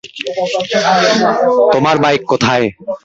তোমার 1.73 1.95
বাইক 2.03 2.21
কোথায়? 2.23 2.65